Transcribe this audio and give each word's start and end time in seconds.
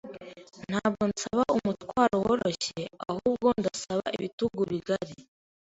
Ntabwo 0.69 1.03
nsaba 1.11 1.43
umutwaro 1.57 2.15
woroshye, 2.25 2.83
ahubwo 3.09 3.47
ndasaba 3.59 4.05
ibitugu 4.17 4.61
bigari. 4.71 5.15